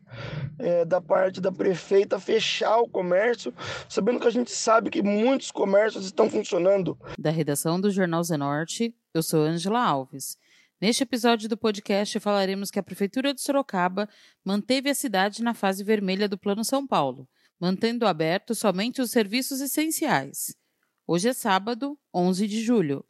[0.58, 3.54] É, da parte da prefeita fechar o comércio,
[3.88, 6.98] sabendo que a gente sabe que muitos comércios estão funcionando.
[7.18, 10.36] Da redação do Jornal Zenorte, eu sou Angela Alves.
[10.80, 14.08] Neste episódio do podcast falaremos que a Prefeitura de Sorocaba
[14.44, 17.28] manteve a cidade na fase vermelha do Plano São Paulo,
[17.60, 20.56] mantendo aberto somente os serviços essenciais.
[21.06, 23.04] Hoje é sábado, 11 de julho.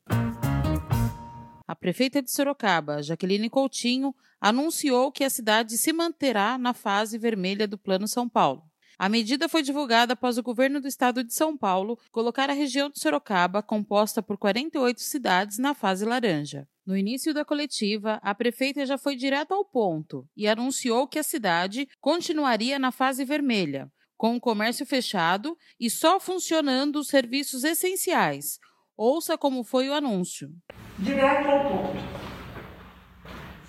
[1.67, 7.67] A prefeita de Sorocaba, Jaqueline Coutinho, anunciou que a cidade se manterá na fase vermelha
[7.67, 8.63] do Plano São Paulo.
[8.99, 12.89] A medida foi divulgada após o governo do estado de São Paulo colocar a região
[12.89, 16.69] de Sorocaba, composta por 48 cidades, na fase laranja.
[16.87, 21.23] No início da coletiva, a prefeita já foi direto ao ponto e anunciou que a
[21.23, 28.59] cidade continuaria na fase vermelha, com o comércio fechado e só funcionando os serviços essenciais.
[28.97, 30.51] Ouça como foi o anúncio.
[30.99, 32.35] Direto ao ponto.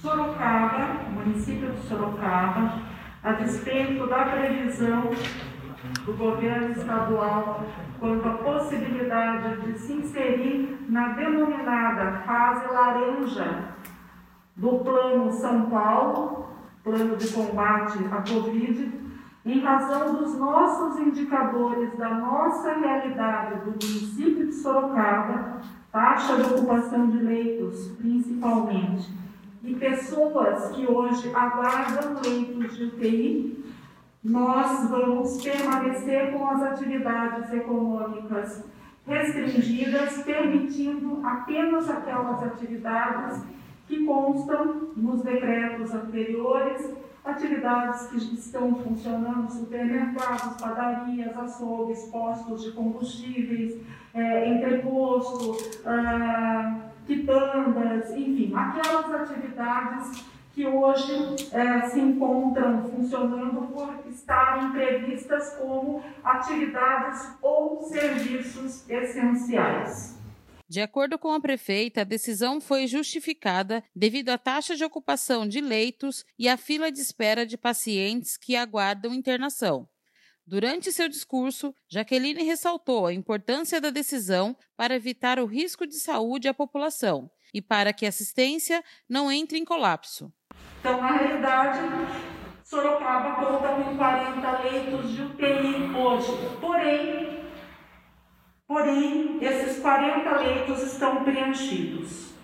[0.02, 2.95] Sorocaba, município de Sorocaba,
[3.26, 5.10] a despeito da previsão
[6.06, 7.66] do governo estadual
[8.00, 13.70] quanto à possibilidade de se inserir na denominada fase laranja
[14.56, 16.50] do Plano São Paulo,
[16.84, 18.94] Plano de Combate à Covid,
[19.44, 27.10] em razão dos nossos indicadores da nossa realidade do município de Sorocaba, taxa de ocupação
[27.10, 29.25] de leitos, principalmente,
[29.66, 33.66] e pessoas que hoje aguardam leitos de UTI,
[34.24, 38.64] nós vamos permanecer com as atividades econômicas
[39.06, 43.44] restringidas, permitindo apenas aquelas atividades
[43.88, 53.80] que constam nos decretos anteriores, atividades que estão funcionando, supermercados, padarias, açougues, postos de combustíveis,
[54.14, 61.12] é, entreposto, ah, quitandas, enfim, aquelas atividades que hoje
[61.52, 70.16] é, se encontram funcionando por estarem previstas como atividades ou serviços essenciais.
[70.68, 75.62] De acordo com a prefeita, a decisão foi justificada devido à taxa de ocupação de
[75.62, 79.88] leitos e à fila de espera de pacientes que aguardam internação.
[80.48, 86.48] Durante seu discurso, Jaqueline ressaltou a importância da decisão para evitar o risco de saúde
[86.48, 90.32] à população e para que a assistência não entre em colapso.
[90.80, 91.80] Então, na realidade,
[92.64, 96.32] Sorocaba conta com 40 leitos de UTI hoje.
[96.62, 97.44] Porém,
[98.68, 102.35] porém, esses 40 leitos estão preenchidos.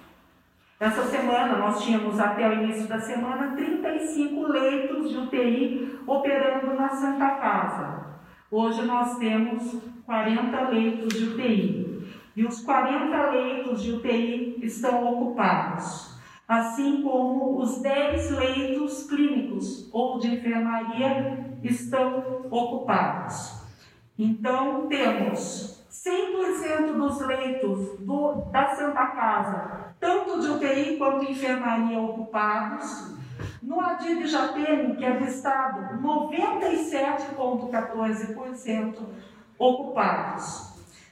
[0.81, 6.89] Essa semana, nós tínhamos até o início da semana 35 leitos de UTI operando na
[6.89, 8.05] Santa Casa.
[8.49, 12.09] Hoje nós temos 40 leitos de UTI.
[12.35, 16.17] E os 40 leitos de UTI estão ocupados,
[16.47, 23.61] assim como os 10 leitos clínicos ou de enfermaria estão ocupados.
[24.17, 33.19] Então, temos 100% dos leitos do, da Santa Casa, tanto de UTI quanto enfermaria ocupados.
[33.61, 38.99] No Adib Jatene, que é do Estado, 97,14%
[39.59, 40.71] ocupados.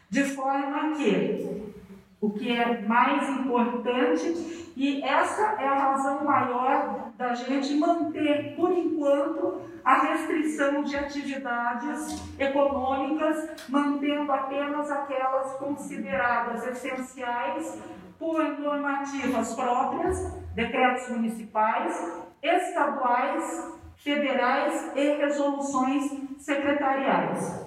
[0.09, 1.73] De forma que
[2.21, 8.71] o que é mais importante E essa é a razão maior da gente manter, por
[8.71, 17.77] enquanto, a restrição de atividades econômicas, mantendo apenas aquelas consideradas essenciais
[18.17, 27.65] por normativas próprias, decretos municipais, estaduais, federais e resoluções secretariais.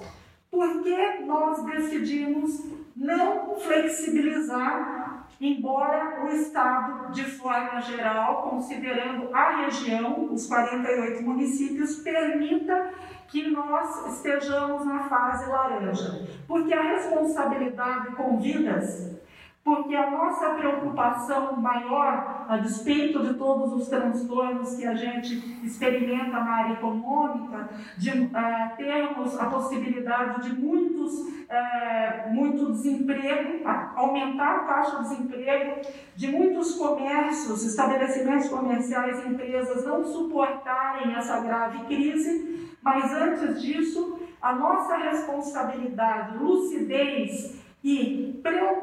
[0.50, 5.01] Por que nós decidimos não flexibilizar,
[5.42, 12.92] embora o Estado, de forma geral, considerando a região, os 48 municípios, permita
[13.26, 16.28] que nós estejamos na fase laranja?
[16.46, 19.20] Porque a responsabilidade com vidas
[19.64, 26.32] porque a nossa preocupação maior, a despeito de todos os transtornos que a gente experimenta
[26.32, 33.64] na área econômica, de uh, termos a possibilidade de muitos, uh, muito desemprego,
[33.94, 35.80] aumentar a taxa de desemprego,
[36.16, 44.52] de muitos comércios, estabelecimentos comerciais empresas não suportarem essa grave crise, mas antes disso, a
[44.56, 48.81] nossa responsabilidade, lucidez, e preocupação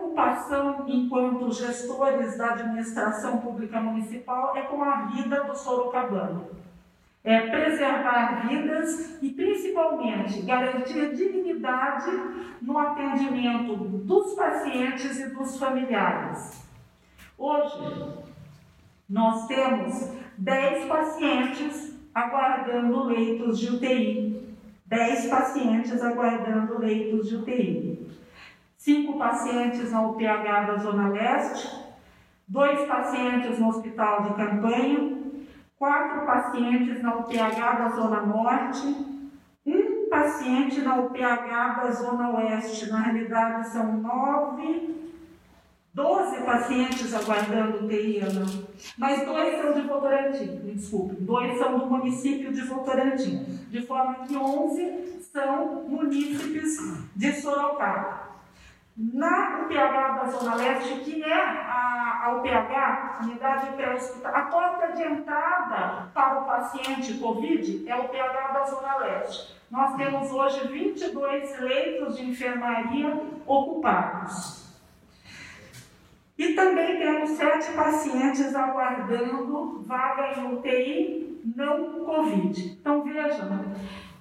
[0.88, 6.50] enquanto gestores da administração pública municipal é com a vida do sorocabano.
[7.24, 12.12] É preservar vidas e, principalmente, garantir dignidade
[12.62, 16.66] no atendimento dos pacientes e dos familiares.
[17.38, 18.14] Hoje,
[19.08, 24.58] nós temos 10 pacientes aguardando leitos de UTI.
[24.86, 27.89] 10 pacientes aguardando leitos de UTI
[28.80, 31.70] cinco pacientes na UPH da Zona Leste,
[32.48, 35.18] dois pacientes no Hospital de Campanha,
[35.78, 38.88] quatro pacientes na UPH da Zona Norte,
[39.66, 42.90] um paciente na UPH da Zona Oeste.
[42.90, 44.96] Na realidade, são nove,
[45.94, 48.46] doze pacientes aguardando UTI, Ana.
[48.98, 54.26] Mas dois são de Votorantim, me desculpe, dois são do município de Votorantim, de forma
[54.26, 56.78] que onze são munícipes
[57.14, 58.29] de Sorocaba.
[59.02, 65.04] Na UPH da Zona Leste, que é a, a UPH, Unidade Pré-Hospital, a porta de
[65.04, 69.56] entrada para o paciente Covid é a UPH da Zona Leste.
[69.72, 73.18] Nós temos hoje 22 leitos de enfermaria
[73.48, 74.68] ocupados.
[76.38, 82.78] E também temos sete pacientes aguardando vaga em UTI não Covid.
[82.82, 83.64] Então vejam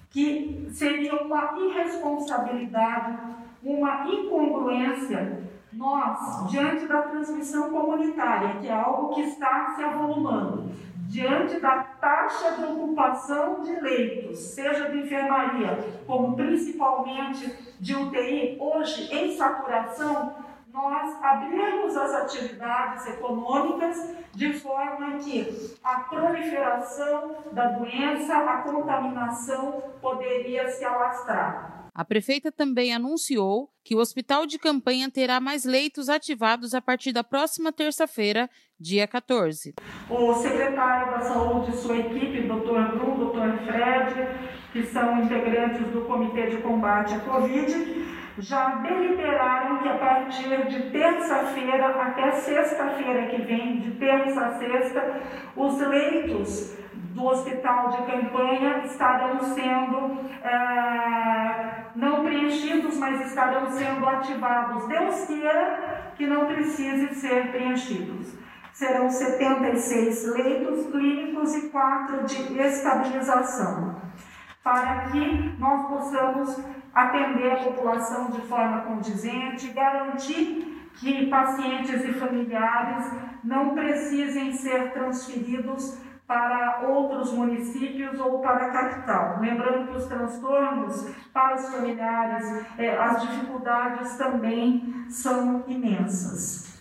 [0.09, 9.21] que seria uma irresponsabilidade uma incongruência nós, diante da transmissão comunitária, que é algo que
[9.21, 10.71] está se avolumando,
[11.07, 19.13] diante da taxa de ocupação de leitos, seja de enfermaria, como principalmente de UTI, hoje
[19.13, 20.35] em saturação,
[20.71, 30.69] nós abrimos as atividades econômicas de forma que a proliferação da doença, a contaminação poderia
[30.69, 31.78] se alastrar.
[31.93, 37.11] A prefeita também anunciou que o hospital de campanha terá mais leitos ativados a partir
[37.11, 38.49] da próxima terça-feira,
[38.79, 39.73] dia 14.
[40.09, 42.97] O secretário da Saúde e sua equipe, Dr.
[42.97, 43.65] Bruno, Dr.
[43.65, 44.27] Fred,
[44.71, 50.91] que são integrantes do Comitê de Combate à Covid, já deliberaram que a partir de
[50.91, 55.21] terça-feira até sexta-feira que vem, de terça a sexta,
[55.55, 56.77] os leitos
[57.19, 64.87] do hospital de campanha estarão sendo é, não preenchidos, mas estarão sendo ativados.
[64.87, 68.33] Deus queira que não precise ser preenchidos.
[68.71, 74.01] Serão 76 leitos clínicos e 4 de estabilização,
[74.63, 76.63] para que nós possamos
[76.95, 83.11] atender a população de forma condizente, garantir que pacientes e familiares
[83.43, 85.97] não precisem ser transferidos
[86.29, 89.41] para outros municípios ou para a capital.
[89.41, 96.79] Lembrando que os transtornos para os familiares, eh, as dificuldades também são imensas.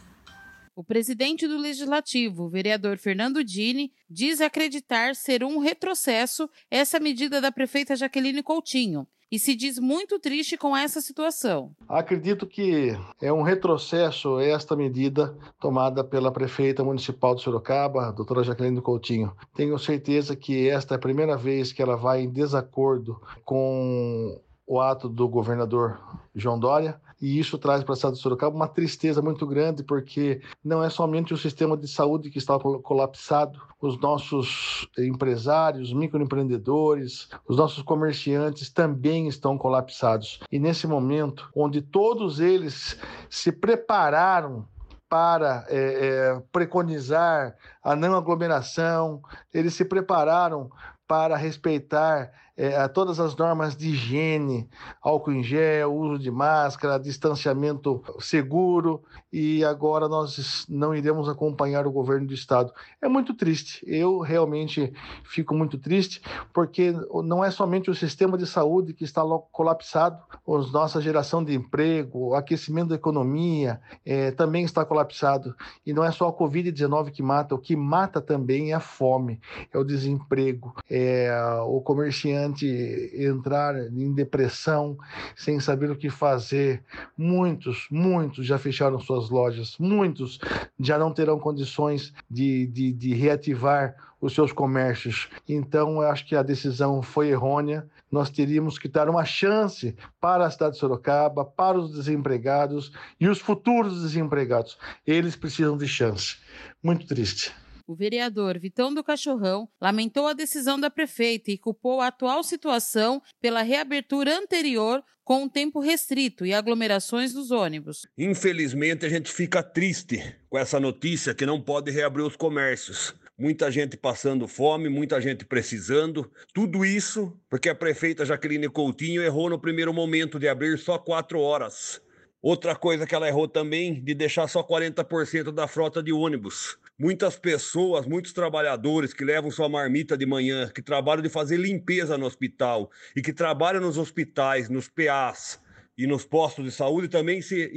[0.77, 7.51] O presidente do Legislativo, vereador Fernando Dini, diz acreditar ser um retrocesso essa medida da
[7.51, 11.73] prefeita Jaqueline Coutinho e se diz muito triste com essa situação.
[11.89, 18.43] Acredito que é um retrocesso esta medida tomada pela prefeita municipal de Sorocaba, a doutora
[18.43, 19.33] Jaqueline Coutinho.
[19.55, 24.81] Tenho certeza que esta é a primeira vez que ela vai em desacordo com o
[24.81, 25.99] ato do governador
[26.35, 30.41] João Dória e isso traz para a cidade de Sorocaba uma tristeza muito grande, porque
[30.65, 37.57] não é somente o sistema de saúde que está colapsado, os nossos empresários, microempreendedores, os
[37.57, 40.41] nossos comerciantes também estão colapsados.
[40.51, 42.97] E nesse momento, onde todos eles
[43.29, 44.67] se prepararam
[45.09, 49.23] para é, é, preconizar a não aglomeração,
[49.53, 50.71] eles se prepararam
[51.07, 54.69] para respeitar é, todas as normas de higiene,
[55.01, 61.93] álcool em gel, uso de máscara, distanciamento seguro, e agora nós não iremos acompanhar o
[61.93, 62.73] governo do estado.
[63.01, 63.85] É muito triste.
[63.87, 64.93] Eu realmente
[65.25, 66.93] fico muito triste, porque
[67.25, 72.29] não é somente o sistema de saúde que está colapsado, a nossa geração de emprego,
[72.29, 75.55] o aquecimento da economia é, também está colapsado.
[75.85, 79.41] E não é só a Covid-19 que mata, o que mata também é a fome,
[79.73, 81.31] é o desemprego, é
[81.67, 82.67] o comerciante
[83.15, 84.97] entrar em depressão
[85.37, 86.83] sem saber o que fazer.
[87.17, 90.39] Muitos, muitos já fecharam suas lojas, muitos
[90.79, 95.29] já não terão condições de, de, de reativar os seus comércios.
[95.49, 97.89] Então, eu acho que a decisão foi errônea.
[98.11, 103.29] Nós teríamos que dar uma chance para a cidade de Sorocaba, para os desempregados e
[103.29, 104.79] os futuros desempregados.
[105.07, 106.37] Eles precisam de chance.
[106.83, 107.53] Muito triste.
[107.89, 113.23] O vereador Vitão do Cachorrão lamentou a decisão da prefeita e culpou a atual situação
[113.41, 118.07] pela reabertura anterior com o tempo restrito e aglomerações dos ônibus.
[118.19, 123.15] Infelizmente, a gente fica triste com essa notícia que não pode reabrir os comércios.
[123.39, 126.31] Muita gente passando fome, muita gente precisando.
[126.53, 131.41] Tudo isso porque a prefeita Jaqueline Coutinho errou no primeiro momento de abrir só quatro
[131.41, 132.03] horas.
[132.43, 137.39] Outra coisa que ela errou também de deixar só 40% da frota de ônibus muitas
[137.39, 142.27] pessoas, muitos trabalhadores que levam sua marmita de manhã, que trabalham de fazer limpeza no
[142.27, 145.61] hospital e que trabalham nos hospitais, nos PAs
[145.97, 147.71] e nos postos de saúde também se,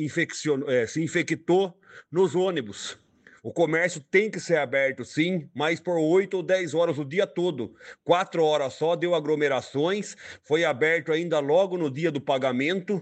[0.67, 1.77] é, se infectou
[2.11, 2.97] nos ônibus.
[3.43, 7.25] O comércio tem que ser aberto, sim, mas por 8 ou 10 horas o dia
[7.25, 7.73] todo.
[8.03, 13.01] Quatro horas só deu aglomerações, foi aberto ainda logo no dia do pagamento,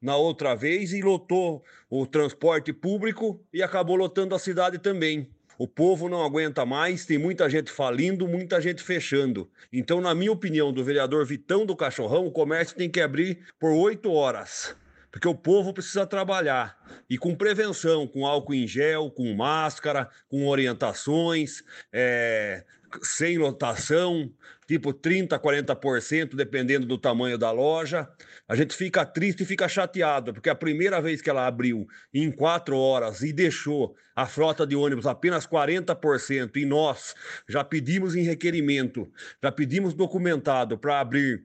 [0.00, 5.28] na outra vez, e lotou o transporte público e acabou lotando a cidade também.
[5.62, 9.48] O povo não aguenta mais, tem muita gente falindo, muita gente fechando.
[9.72, 13.70] Então, na minha opinião, do vereador Vitão do Cachorrão, o comércio tem que abrir por
[13.70, 14.74] oito horas.
[15.08, 16.76] Porque o povo precisa trabalhar.
[17.08, 22.64] E com prevenção, com álcool em gel, com máscara, com orientações, é,
[23.00, 24.32] sem lotação,
[24.72, 28.08] tipo 30%, 40%, dependendo do tamanho da loja.
[28.48, 32.30] A gente fica triste e fica chateado, porque a primeira vez que ela abriu em
[32.30, 37.14] quatro horas e deixou a frota de ônibus apenas 40%, e nós
[37.46, 39.10] já pedimos em requerimento,
[39.42, 41.44] já pedimos documentado para abrir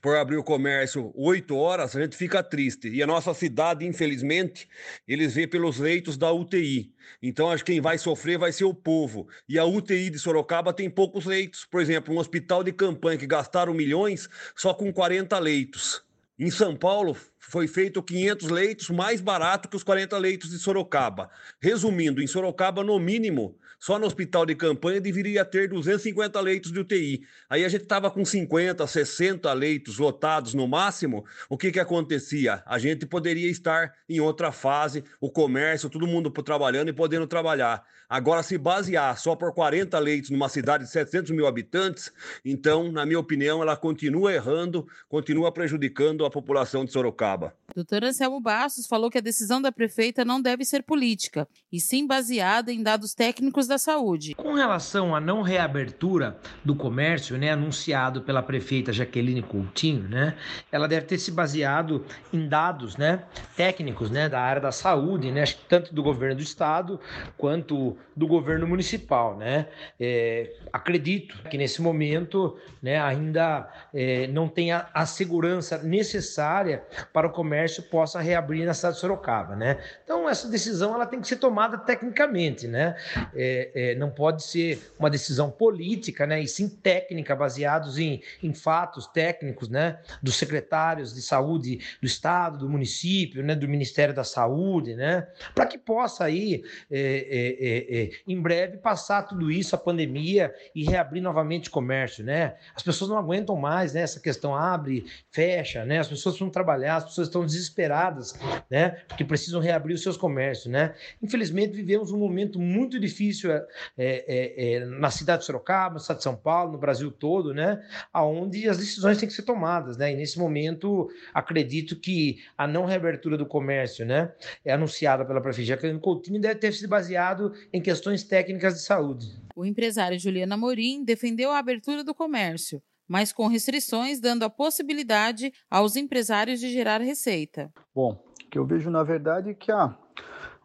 [0.00, 2.88] por abrir o comércio oito horas, a gente fica triste.
[2.88, 4.68] E a nossa cidade, infelizmente,
[5.06, 6.92] eles vê pelos leitos da UTI.
[7.22, 9.28] Então, acho que quem vai sofrer vai ser o povo.
[9.48, 11.64] E a UTI de Sorocaba tem poucos leitos.
[11.64, 16.02] Por exemplo, um hospital de campanha que gastaram milhões só com 40 leitos.
[16.38, 21.30] Em São Paulo, foi feito 500 leitos, mais barato que os 40 leitos de Sorocaba.
[21.60, 26.80] Resumindo, em Sorocaba, no mínimo, só no hospital de campanha deveria ter 250 leitos de
[26.80, 27.22] UTI.
[27.48, 31.24] Aí a gente estava com 50, 60 leitos lotados no máximo.
[31.48, 32.62] O que, que acontecia?
[32.66, 37.84] A gente poderia estar em outra fase, o comércio, todo mundo trabalhando e podendo trabalhar.
[38.10, 42.10] Agora, se basear só por 40 leitos numa cidade de 700 mil habitantes,
[42.42, 47.52] então, na minha opinião, ela continua errando, continua prejudicando a população de Sorocaba.
[47.74, 52.06] Doutor Anselmo Bastos falou que a decisão da prefeita não deve ser política, e sim
[52.06, 54.34] baseada em dados técnicos da saúde.
[54.34, 60.34] Com relação à não reabertura do comércio, né, anunciado pela prefeita Jaqueline Coutinho, né,
[60.72, 63.24] ela deve ter se baseado em dados, né,
[63.54, 66.98] técnicos, né, da área da saúde, né, tanto do governo do estado
[67.36, 69.68] quanto do governo municipal, né.
[69.98, 77.30] É, acredito que nesse momento, né, ainda é, não tenha a segurança necessária para o
[77.30, 79.78] comércio possa reabrir na cidade de Sorocaba, né.
[80.02, 82.96] Então essa decisão ela tem que ser tomada tecnicamente, né.
[83.34, 88.52] É, é, não pode ser uma decisão política, né, e sim técnica, baseados em, em
[88.52, 94.24] fatos técnicos, né, dos secretários de saúde do estado, do município, né, do Ministério da
[94.24, 99.74] Saúde, né, para que possa aí é, é, é, é, em breve passar tudo isso,
[99.74, 102.56] a pandemia e reabrir novamente o comércio, né?
[102.74, 104.00] As pessoas não aguentam mais, né?
[104.00, 105.98] Essa questão abre, fecha, né?
[105.98, 108.38] As pessoas precisam trabalhar, as pessoas estão desesperadas,
[108.70, 109.02] né?
[109.06, 110.94] Porque precisam reabrir os seus comércios, né?
[111.22, 113.66] Infelizmente vivemos um momento muito difícil é,
[113.96, 117.82] é, é, na cidade de Sorocaba, na cidade de São Paulo, no Brasil todo, né?
[118.14, 120.12] Onde as decisões têm que ser tomadas, né?
[120.12, 124.32] E nesse momento, acredito que a não reabertura do comércio, né?
[124.64, 129.26] É anunciada pela prefeitura Jacqueline Coutinho deve ter sido baseado em questões técnicas de saúde.
[129.54, 135.52] O empresário Juliana Morim defendeu a abertura do comércio, mas com restrições, dando a possibilidade
[135.70, 137.72] aos empresários de gerar receita.
[137.94, 139.96] Bom, o que eu vejo na verdade é que a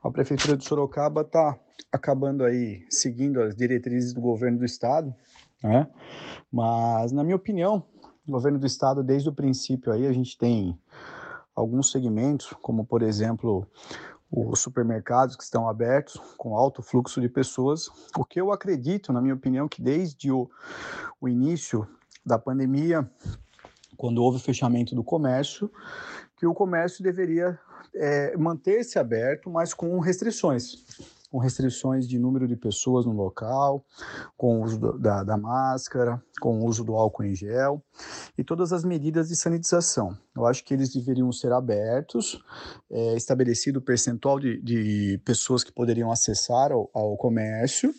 [0.03, 1.58] A Prefeitura de Sorocaba está
[1.91, 5.15] acabando aí seguindo as diretrizes do governo do estado,
[5.63, 5.88] né?
[6.51, 7.86] Mas, na minha opinião,
[8.27, 10.77] o governo do estado, desde o princípio aí, a gente tem
[11.55, 13.65] alguns segmentos, como por exemplo
[14.35, 17.87] os supermercados que estão abertos com alto fluxo de pessoas.
[18.17, 20.49] O que eu acredito, na minha opinião, que desde o,
[21.21, 21.87] o início
[22.25, 23.07] da pandemia,
[23.95, 25.71] quando houve o fechamento do comércio,
[26.35, 27.59] que o comércio deveria
[27.93, 30.83] é, manter-se aberto, mas com restrições
[31.33, 33.83] com restrições de número de pessoas no local,
[34.37, 37.83] com o uso do, da, da, máscara, com o uso do álcool em gel
[38.37, 40.15] e todas as medidas de sanitização.
[40.37, 42.39] Eu acho que eles deveriam ser abertos,
[42.87, 47.91] é, estabelecido o percentual de, de, pessoas que poderiam acessar ao, ao comércio.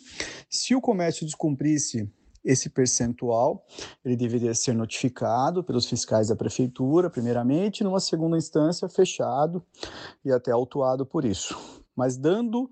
[0.49, 2.09] Se o comércio descumprisse
[2.41, 3.65] esse percentual,
[4.05, 9.61] ele deveria ser notificado pelos fiscais da prefeitura, primeiramente, numa segunda instância, fechado
[10.23, 12.69] e até autuado por isso mas dando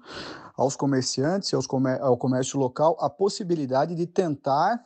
[0.55, 4.85] aos comerciantes ao comércio local a possibilidade de tentar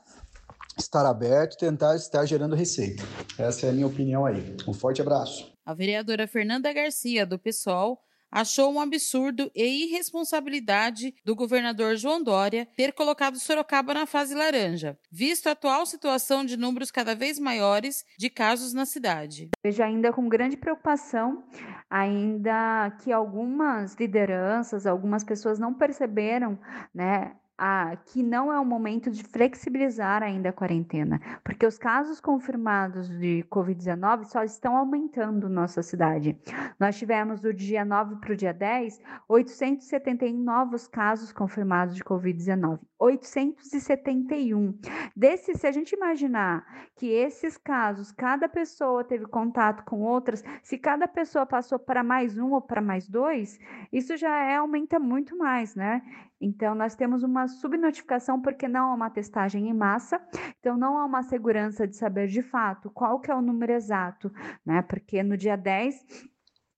[0.77, 3.03] estar aberto, tentar estar gerando receita.
[3.38, 4.56] Essa é a minha opinião aí.
[4.67, 5.51] Um forte abraço.
[5.65, 8.00] A vereadora Fernanda Garcia, do PSOL,
[8.31, 14.98] achou um absurdo e irresponsabilidade do governador João Dória ter colocado Sorocaba na fase laranja,
[15.12, 19.50] visto a atual situação de números cada vez maiores de casos na cidade.
[19.63, 21.43] Vejo ainda com grande preocupação
[21.89, 26.60] ainda que algumas lideranças, algumas pessoas não perceberam,
[26.93, 32.22] né, ah, que não é o momento de flexibilizar ainda a quarentena, porque os casos
[32.22, 36.38] confirmados de Covid-19 só estão aumentando nossa cidade.
[36.80, 42.80] Nós tivemos do dia 9 para o dia 10, 871 novos casos confirmados de Covid-19.
[43.00, 44.80] 871.
[45.16, 50.78] Desses, se a gente imaginar que esses casos, cada pessoa teve contato com outras, se
[50.78, 53.60] cada pessoa passou para mais um ou para mais dois,
[53.92, 56.02] isso já é, aumenta muito mais, né?
[56.39, 60.21] Então, nós temos uma subnotificação porque não há uma testagem em massa,
[60.60, 64.32] então não há uma segurança de saber de fato qual que é o número exato,
[64.65, 64.82] né?
[64.84, 66.06] Porque no dia 10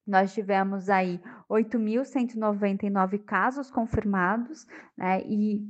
[0.08, 4.66] nós tivemos aí 8.199 casos confirmados,
[4.98, 5.22] né?
[5.24, 5.62] E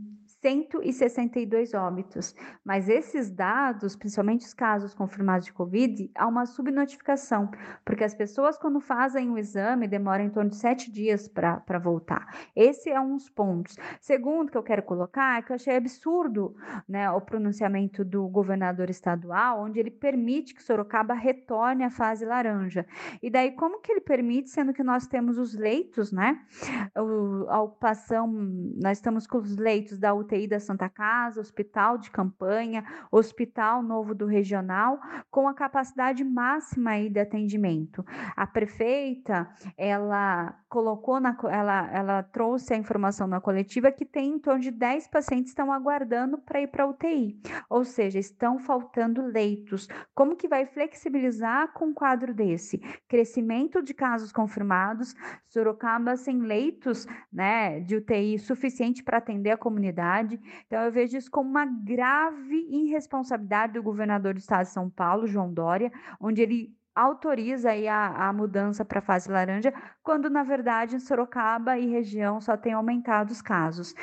[0.41, 2.36] 162 óbitos.
[2.63, 7.49] Mas esses dados, principalmente os casos confirmados de Covid, há uma subnotificação,
[7.86, 12.28] porque as pessoas, quando fazem o exame, demoram em torno de sete dias para voltar.
[12.56, 13.75] Esse é um dos pontos.
[13.99, 16.56] Segundo que eu quero colocar é que eu achei absurdo
[16.88, 22.86] né, o pronunciamento do governador estadual, onde ele permite que Sorocaba retorne à fase laranja.
[23.21, 26.39] E daí, como que ele permite, sendo que nós temos os leitos, né?
[27.47, 28.28] A ocupação,
[28.82, 33.82] nós estamos com os leitos da UTI UTI da Santa Casa, hospital de campanha, hospital
[33.82, 35.00] novo do regional,
[35.32, 38.06] com a capacidade máxima aí de atendimento.
[38.36, 44.39] A prefeita, ela colocou na ela, ela trouxe a informação na coletiva que tem em
[44.39, 47.42] torno de 10 pacientes estão aguardando para ir para UTI.
[47.70, 49.88] Ou seja, estão faltando leitos.
[50.13, 52.78] Como que vai flexibilizar com um quadro desse?
[53.08, 55.15] Crescimento de casos confirmados,
[55.48, 61.29] Sorocaba sem leitos, né, de UTI suficiente para atender a comunidade então, eu vejo isso
[61.32, 66.79] como uma grave irresponsabilidade do governador do estado de São Paulo, João Dória, onde ele
[67.01, 71.88] autoriza aí a, a mudança para a fase laranja, quando na verdade em Sorocaba e
[71.88, 73.93] região só tem aumentado os casos.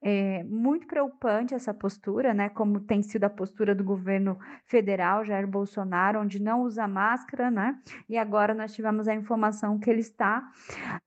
[0.00, 2.48] É muito preocupante essa postura, né?
[2.48, 7.76] Como tem sido a postura do governo federal, Jair Bolsonaro, onde não usa máscara, né?
[8.08, 10.48] E agora nós tivemos a informação que ele está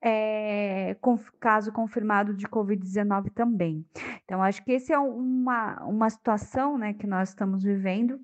[0.02, 3.86] é, com caso confirmado de Covid-19 também.
[4.26, 8.20] Então, acho que esse é uma, uma situação né, que nós estamos vivendo.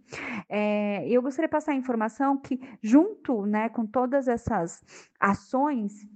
[0.49, 3.06] É, eu gostaria de passar a informação que, junto
[3.45, 4.83] né, com todas essas
[5.19, 6.07] ações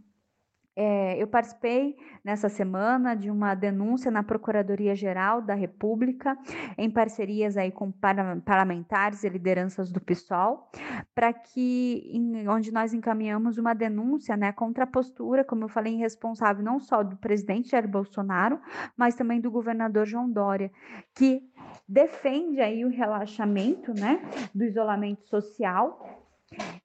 [0.73, 6.37] é, eu participei nessa semana de uma denúncia na Procuradoria-Geral da República,
[6.77, 10.69] em parcerias aí com parlamentares e lideranças do PSOL,
[11.13, 15.93] para que, em, onde nós encaminhamos uma denúncia né, contra a postura, como eu falei,
[15.93, 18.59] irresponsável não só do presidente Jair Bolsonaro,
[18.95, 20.71] mas também do governador João Dória,
[21.13, 21.43] que
[21.87, 24.21] defende aí o relaxamento né,
[24.55, 26.20] do isolamento social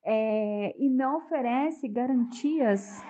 [0.04, 3.02] é, e não oferece garantias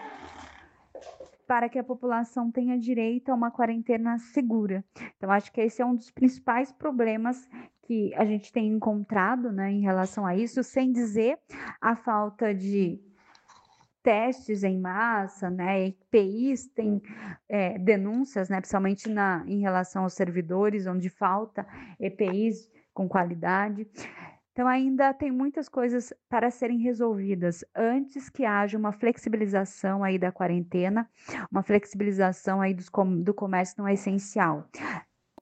[1.46, 4.84] para que a população tenha direito a uma quarentena segura.
[5.16, 7.48] Então, acho que esse é um dos principais problemas
[7.82, 11.38] que a gente tem encontrado né, em relação a isso, sem dizer
[11.80, 13.00] a falta de
[14.02, 15.88] testes em massa, né?
[15.88, 17.02] EPIs têm
[17.48, 18.60] é, denúncias, né?
[18.60, 21.66] Principalmente na, em relação aos servidores, onde falta
[21.98, 23.84] EPIs com qualidade.
[24.56, 30.32] Então, ainda tem muitas coisas para serem resolvidas antes que haja uma flexibilização aí da
[30.32, 31.06] quarentena,
[31.52, 32.90] uma flexibilização aí dos,
[33.22, 34.66] do comércio não é essencial.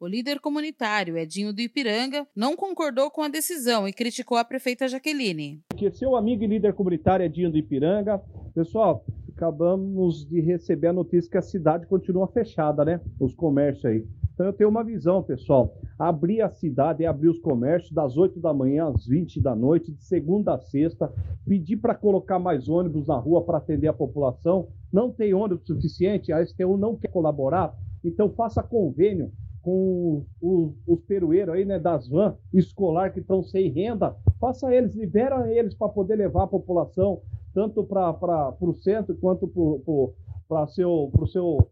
[0.00, 4.88] O líder comunitário, Edinho do Ipiranga, não concordou com a decisão e criticou a prefeita
[4.88, 5.62] Jaqueline.
[5.76, 8.20] Que seu amigo e líder comunitário, Edinho do Ipiranga,
[8.52, 13.00] pessoal, acabamos de receber a notícia que a cidade continua fechada, né?
[13.20, 14.04] Os comércios aí.
[14.34, 15.76] Então eu tenho uma visão, pessoal.
[15.96, 19.92] Abrir a cidade e abrir os comércios das 8 da manhã às 20 da noite,
[19.92, 21.12] de segunda a sexta,
[21.46, 24.68] pedir para colocar mais ônibus na rua para atender a população.
[24.92, 29.30] Não tem ônibus suficiente, a STU não quer colaborar, então faça convênio
[29.62, 34.94] com os, os perueiros aí, né, das vans escolar que estão sem renda, faça eles,
[34.94, 37.22] libera eles para poder levar a população
[37.54, 41.68] tanto para o centro quanto para o seu, seu,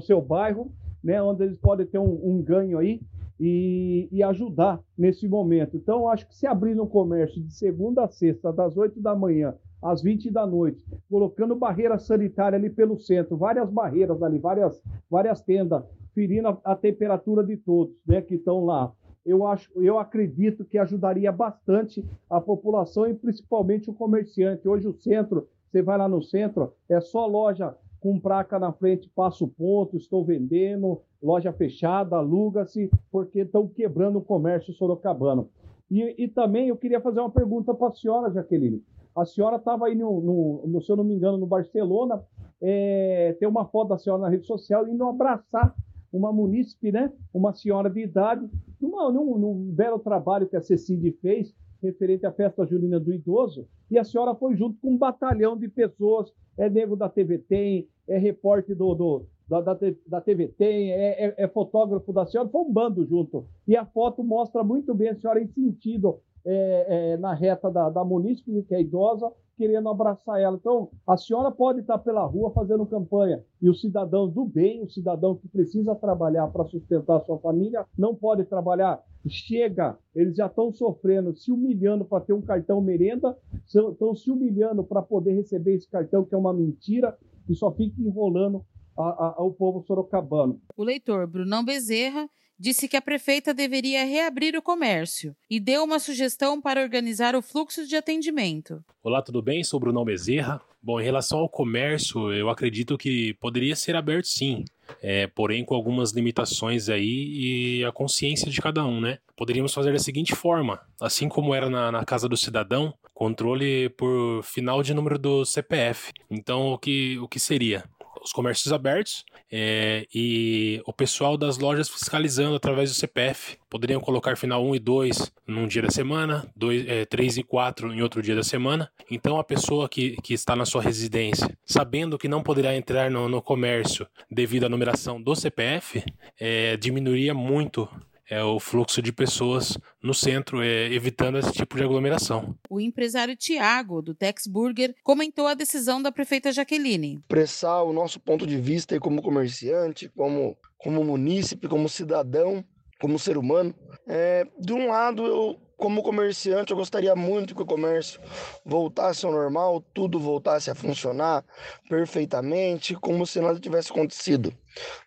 [0.00, 0.70] seu bairro
[1.04, 2.98] né, onde eles podem ter um, um ganho aí
[3.38, 5.76] e, e, ajudar nesse momento.
[5.76, 9.54] Então, acho que se abrir no comércio de segunda a sexta, das 8 da manhã
[9.82, 15.42] às 20 da noite, colocando barreira sanitária ali pelo centro, várias barreiras ali, várias, várias
[15.42, 18.90] tendas, ferindo a, a temperatura de todos né, que estão lá.
[19.26, 24.66] Eu, acho, eu acredito que ajudaria bastante a população e principalmente o comerciante.
[24.66, 29.08] Hoje o centro, você vai lá no centro, é só loja com placa na frente,
[29.16, 35.48] passo ponto, estou vendendo, loja fechada, aluga-se, porque estão quebrando o comércio sorocabano.
[35.90, 38.84] E, e também eu queria fazer uma pergunta para a senhora, Jaqueline.
[39.16, 42.22] A senhora estava aí, no, no, no, se eu não me engano, no Barcelona,
[42.60, 45.74] é, tem uma foto da senhora na rede social indo abraçar
[46.12, 47.10] uma munícipe, né?
[47.32, 48.46] Uma senhora de idade,
[48.78, 53.98] num, num belo trabalho que a Cecília fez, referente à festa junina do idoso, e
[53.98, 58.18] a senhora foi junto com um batalhão de pessoas, é nego da TV Tem, é
[58.18, 62.62] repórter do, do da, da, da, TV Tem, é, é, é, fotógrafo da senhora, foi
[62.62, 63.46] um bando junto.
[63.68, 67.90] E a foto mostra muito bem a senhora em sentido é, é, na reta da,
[67.90, 70.56] da munícipe, que é idosa, querendo abraçar ela.
[70.56, 74.90] Então, a senhora pode estar pela rua fazendo campanha e o cidadão do bem, o
[74.90, 79.02] cidadão que precisa trabalhar para sustentar sua família, não pode trabalhar.
[79.26, 83.36] Chega, eles já estão sofrendo, se humilhando para ter um cartão merenda,
[83.66, 87.16] estão se humilhando para poder receber esse cartão, que é uma mentira,
[87.48, 88.64] e só fica enrolando
[88.96, 90.60] a, a, ao povo sorocabano.
[90.76, 95.98] O leitor Brunão Bezerra disse que a prefeita deveria reabrir o comércio e deu uma
[95.98, 98.82] sugestão para organizar o fluxo de atendimento.
[99.02, 99.62] Olá, tudo bem?
[99.64, 100.60] Sou Brunão Bezerra.
[100.82, 104.64] Bom, em relação ao comércio, eu acredito que poderia ser aberto sim,
[105.02, 109.18] é, porém com algumas limitações aí e a consciência de cada um, né?
[109.34, 114.42] Poderíamos fazer da seguinte forma, assim como era na, na casa do cidadão, controle por
[114.42, 116.12] final de número do CPF.
[116.30, 117.84] Então, o que, o que seria?
[118.24, 123.58] Os comércios abertos é, e o pessoal das lojas fiscalizando através do CPF.
[123.68, 127.92] Poderiam colocar final 1 e 2 num dia da semana, 2, é, 3 e 4
[127.92, 128.90] em outro dia da semana.
[129.10, 133.28] Então a pessoa que, que está na sua residência, sabendo que não poderá entrar no,
[133.28, 136.02] no comércio devido à numeração do CPF,
[136.40, 137.88] é, diminuiria muito
[138.28, 142.54] é o fluxo de pessoas no centro, é, evitando esse tipo de aglomeração.
[142.68, 147.18] O empresário Tiago, do Tex Burger, comentou a decisão da prefeita Jaqueline.
[147.18, 152.64] Expressar o nosso ponto de vista como comerciante, como, como munícipe, como cidadão,
[153.00, 153.74] como ser humano.
[154.06, 158.20] É, de um lado, eu como comerciante, eu gostaria muito que o comércio
[158.64, 161.44] voltasse ao normal, tudo voltasse a funcionar
[161.88, 164.52] perfeitamente, como se nada tivesse acontecido.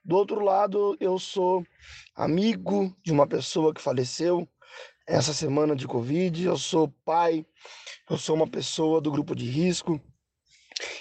[0.03, 1.65] Do outro lado, eu sou
[2.17, 4.49] amigo de uma pessoa que faleceu
[5.07, 7.45] essa semana de Covid, eu sou pai,
[8.09, 10.01] eu sou uma pessoa do grupo de risco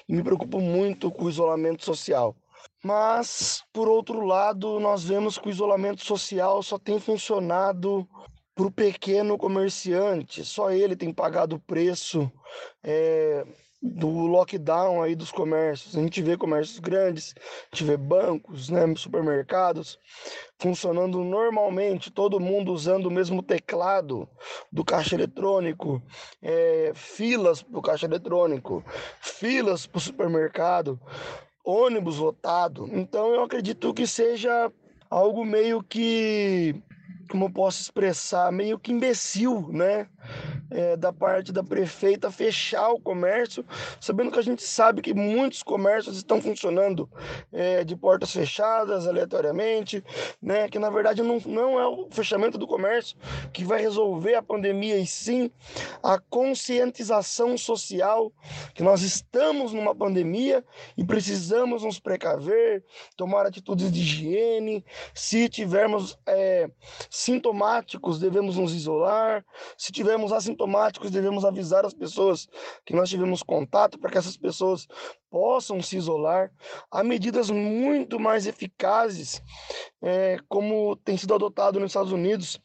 [0.06, 2.36] e me preocupo muito com o isolamento social.
[2.84, 8.06] Mas, por outro lado, nós vemos que o isolamento social só tem funcionado
[8.54, 10.44] para o pequeno comerciante.
[10.44, 12.30] Só ele tem pagado o preço
[12.84, 13.44] é,
[13.94, 15.96] do lockdown aí dos comércios.
[15.96, 17.34] A gente vê comércios grandes,
[17.72, 19.98] a gente vê bancos, né, supermercados
[20.58, 24.28] funcionando normalmente, todo mundo usando o mesmo teclado
[24.72, 26.02] do caixa eletrônico,
[26.42, 28.82] é, filas para o caixa eletrônico,
[29.20, 30.98] filas para o supermercado,
[31.64, 32.88] ônibus lotado.
[32.92, 34.72] Então eu acredito que seja
[35.10, 36.74] algo meio que
[37.28, 40.08] como eu posso expressar, meio que imbecil, né?
[40.70, 43.64] É, da parte da prefeita fechar o comércio,
[44.00, 47.08] sabendo que a gente sabe que muitos comércios estão funcionando
[47.52, 50.02] é, de portas fechadas aleatoriamente,
[50.42, 50.68] né?
[50.68, 53.16] Que na verdade não, não é o fechamento do comércio
[53.52, 55.50] que vai resolver a pandemia, e sim
[56.02, 58.32] a conscientização social
[58.74, 60.64] que nós estamos numa pandemia
[60.96, 62.84] e precisamos nos precaver,
[63.16, 66.68] tomar atitudes de higiene, se tivermos é,
[67.10, 69.44] sintomáticos, devemos nos isolar.
[69.76, 72.48] Se tivermos assintomáticos, devemos avisar as pessoas
[72.84, 74.88] que nós tivemos contato para que essas pessoas
[75.30, 76.50] possam se isolar.
[76.90, 79.42] Há medidas muito mais eficazes,
[80.02, 82.60] é, como tem sido adotado nos Estados Unidos.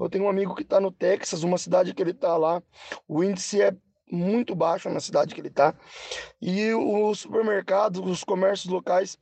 [0.00, 2.62] Eu tenho um amigo que está no Texas, uma cidade que ele está lá,
[3.06, 3.76] o índice é
[4.10, 5.74] muito baixo na cidade que ele está.
[6.40, 9.18] E os supermercados, os comércios locais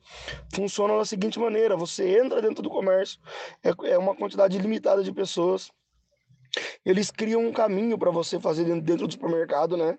[0.53, 3.19] funcionam da seguinte maneira: você entra dentro do comércio,
[3.63, 5.71] é, é uma quantidade limitada de pessoas
[6.85, 9.97] eles criam um caminho para você fazer dentro do supermercado, né?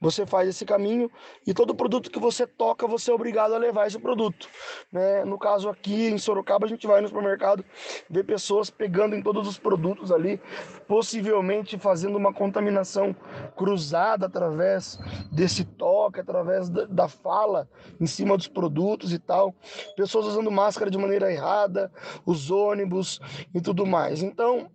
[0.00, 1.10] Você faz esse caminho
[1.46, 4.48] e todo produto que você toca, você é obrigado a levar esse produto,
[4.90, 5.24] né?
[5.24, 7.64] No caso aqui em Sorocaba, a gente vai no supermercado,
[8.10, 10.40] vê pessoas pegando em todos os produtos ali,
[10.88, 13.14] possivelmente fazendo uma contaminação
[13.56, 14.98] cruzada através
[15.30, 17.68] desse toque, através da fala
[18.00, 19.54] em cima dos produtos e tal.
[19.96, 21.92] Pessoas usando máscara de maneira errada,
[22.26, 23.20] os ônibus
[23.54, 24.22] e tudo mais.
[24.22, 24.70] Então,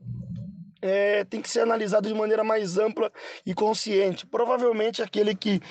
[0.82, 3.12] é, tem que ser analisado de maneira mais ampla
[3.46, 4.26] e consciente.
[4.26, 5.62] Provavelmente aquele que,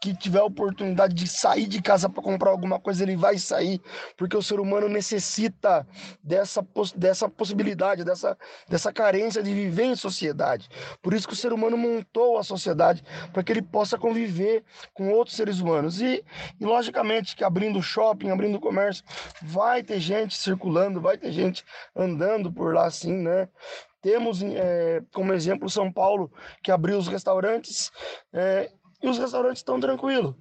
[0.00, 3.80] que tiver a oportunidade de sair de casa para comprar alguma coisa, ele vai sair,
[4.16, 5.86] porque o ser humano necessita
[6.22, 8.36] dessa, dessa possibilidade, dessa,
[8.68, 10.68] dessa carência de viver em sociedade.
[11.02, 13.02] Por isso que o ser humano montou a sociedade,
[13.32, 16.00] para que ele possa conviver com outros seres humanos.
[16.00, 16.24] E,
[16.60, 19.04] e logicamente que abrindo shopping, abrindo comércio,
[19.42, 23.48] vai ter gente circulando, vai ter gente andando por lá assim, né?
[24.06, 26.30] Temos é, como exemplo São Paulo,
[26.62, 27.90] que abriu os restaurantes
[28.32, 28.70] é,
[29.02, 30.32] e os restaurantes estão tranquilos,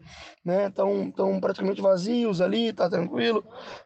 [0.45, 0.67] né?
[0.67, 3.43] Estão tão praticamente vazios ali, tá tranquilo.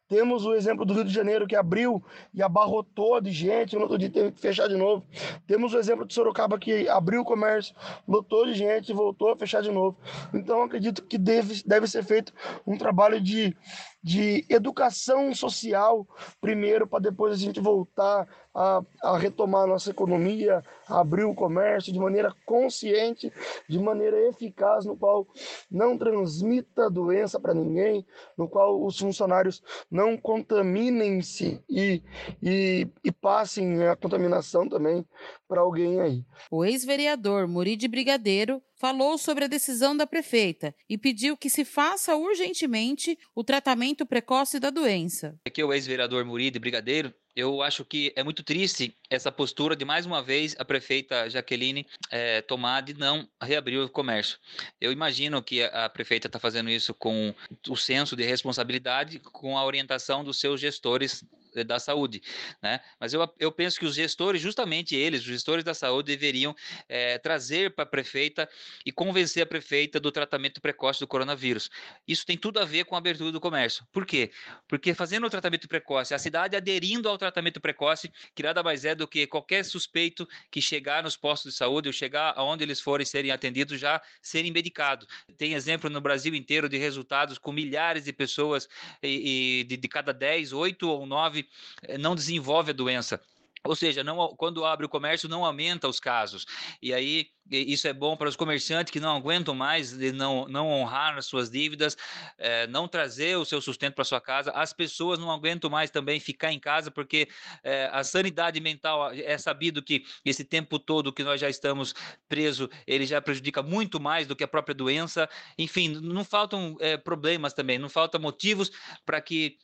[0.10, 3.96] Temos o exemplo do Rio de Janeiro que abriu e abarrotou de gente, no outro
[3.96, 5.06] dia teve que fechar de novo.
[5.46, 7.76] Temos o exemplo de Sorocaba que abriu o comércio,
[8.08, 9.96] lotou de gente voltou a fechar de novo.
[10.34, 12.34] Então acredito que deve, deve ser feito
[12.66, 13.56] um trabalho de,
[14.02, 16.08] de educação social
[16.42, 21.36] primeiro, para depois a gente voltar a, a retomar a nossa economia, a abrir o
[21.36, 23.32] comércio de maneira consciente,
[23.68, 25.28] de maneira eficaz, no qual
[25.70, 32.02] não transmita doença para ninguém, no qual os funcionários não contaminem-se e,
[32.42, 35.06] e, e passem a contaminação também
[35.48, 36.24] para alguém aí.
[36.52, 42.16] O ex-vereador Muride Brigadeiro falou sobre a decisão da prefeita e pediu que se faça
[42.16, 45.38] urgentemente o tratamento precoce da doença.
[45.46, 49.86] Aqui é o ex-vereador Muride Brigadeiro eu acho que é muito triste essa postura de,
[49.86, 54.38] mais uma vez, a prefeita Jaqueline é, tomar de não reabrir o comércio.
[54.80, 57.34] Eu imagino que a, prefeita está fazendo isso com
[57.68, 61.24] o senso de responsabilidade, com a orientação dos seus gestores
[61.66, 62.22] da saúde,
[62.62, 62.80] né?
[63.00, 66.56] Mas eu, eu penso que os gestores, justamente eles, os gestores da saúde, deveriam
[66.88, 68.50] é, trazer para a prefeita
[68.86, 71.70] e convencer a prefeita do tratamento precoce do coronavírus.
[72.08, 73.86] Isso tem tudo a ver com a abertura do comércio.
[73.92, 74.32] Por quê?
[74.68, 78.96] Porque fazendo o tratamento precoce, a cidade aderindo ao tratamento precoce, que nada mais é
[78.96, 83.06] do que qualquer suspeito que chegar nos postos de saúde ou chegar aonde eles forem
[83.06, 85.08] serem atendidos já serem medicados.
[85.38, 88.68] Tem exemplo no Brasil inteiro de resultados com milhares de pessoas
[89.02, 91.39] e, e de, de cada 10, 8 ou 9
[91.84, 93.22] eh, não desenvolve a doença.
[93.64, 96.46] Ou seja, não, quando abre o comércio, não aumenta os casos.
[96.82, 100.68] E aí isso é bom para os comerciantes que não aguentam mais de não, não
[100.70, 101.98] honrar as suas dívidas,
[102.38, 104.52] é, não trazer o seu sustento para sua casa.
[104.52, 107.28] As pessoas não aguentam mais também ficar em casa, porque
[107.64, 111.94] é, a sanidade mental é sabido que esse tempo todo que nós já estamos
[112.28, 115.28] presos, ele já prejudica muito mais do que a própria doença.
[115.58, 118.72] Enfim, não faltam é, problemas também, não faltam motivos
[119.06, 119.58] para que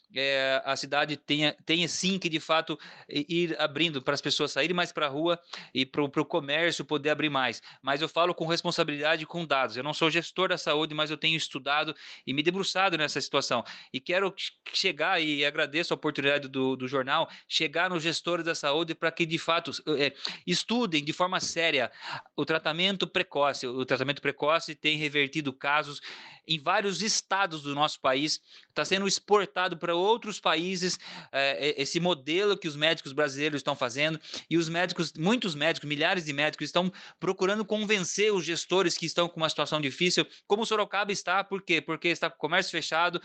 [0.63, 4.93] a cidade tenha, tenha sim que de fato ir abrindo para as pessoas saírem mais
[4.93, 5.37] para a rua
[5.73, 9.77] e para o comércio poder abrir mais mas eu falo com responsabilidade com dados.
[9.77, 13.63] Eu não sou gestor da saúde, mas eu tenho estudado e me debruçado nessa situação.
[13.93, 14.33] E quero
[14.73, 19.25] chegar, e agradeço a oportunidade do, do jornal, chegar nos gestores da saúde para que,
[19.25, 20.13] de fato, é,
[20.45, 21.91] estudem de forma séria
[22.35, 23.67] o tratamento precoce.
[23.67, 26.01] O tratamento precoce tem revertido casos
[26.47, 30.99] em vários estados do nosso país, está sendo exportado para outros países
[31.31, 36.25] é, esse modelo que os médicos brasileiros estão fazendo e os médicos, muitos médicos, milhares
[36.25, 41.11] de médicos estão procurando convencer os gestores que estão com uma situação difícil, como Sorocaba
[41.11, 41.81] está, por quê?
[41.81, 43.21] Porque está com o comércio fechado,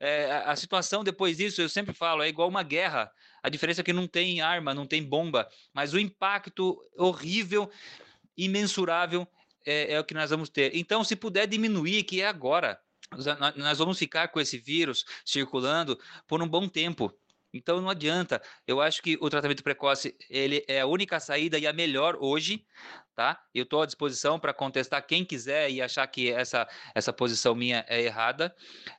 [0.00, 3.10] é, a situação depois disso, eu sempre falo, é igual uma guerra,
[3.42, 7.70] a diferença é que não tem arma, não tem bomba, mas o impacto horrível,
[8.36, 9.28] imensurável
[9.66, 10.74] é, é o que nós vamos ter.
[10.74, 12.78] Então, se puder diminuir, que é agora,
[13.56, 17.12] nós vamos ficar com esse vírus circulando por um bom tempo.
[17.54, 18.42] Então não adianta.
[18.66, 22.66] Eu acho que o tratamento precoce ele é a única saída e a melhor hoje,
[23.14, 23.40] tá?
[23.54, 27.84] Eu estou à disposição para contestar quem quiser e achar que essa, essa posição minha
[27.88, 28.54] é errada.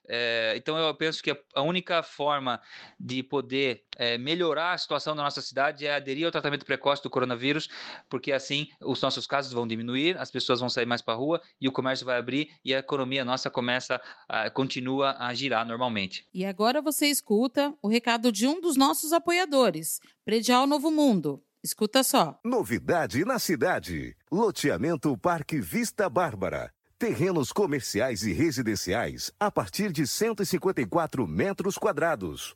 [0.08, 2.62] É, então, eu penso que a única forma
[2.98, 7.10] de poder é, melhorar a situação da nossa cidade é aderir ao tratamento precoce do
[7.10, 7.70] coronavírus,
[8.10, 11.42] porque assim os nossos casos vão diminuir, as pessoas vão sair mais para a rua
[11.60, 16.28] e o comércio vai abrir e a economia nossa começa, a, continua a girar normalmente.
[16.34, 21.44] E agora você escuta o recado de um dos nossos apoiadores, Predial Novo Mundo.
[21.64, 22.40] Escuta só.
[22.46, 24.16] Novidade na cidade.
[24.32, 26.72] Loteamento Parque Vista Bárbara.
[27.00, 32.56] Terrenos comerciais e residenciais a partir de 154 metros quadrados.